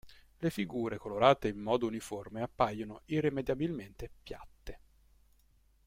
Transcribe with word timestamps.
Le 0.39 0.49
figure 0.49 0.97
colorate 0.97 1.47
in 1.49 1.59
modo 1.59 1.85
uniforme 1.85 2.41
appaiono 2.41 3.01
irrimediabilmente 3.05 4.09
"piatte". 4.23 4.79